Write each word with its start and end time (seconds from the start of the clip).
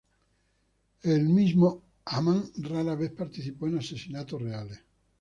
El 1.03 1.29
mismo 1.29 1.83
Hamann 2.05 2.49
rara 2.57 2.95
vez 2.95 3.11
participó 3.11 3.67
en 3.67 3.77
asesinatos 3.77 4.41
reales. 4.41 4.79